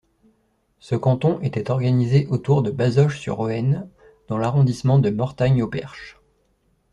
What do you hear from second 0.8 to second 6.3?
canton était organisé autour de Bazoches-sur-Hoëne dans l'arrondissement de Mortagne-au-Perche.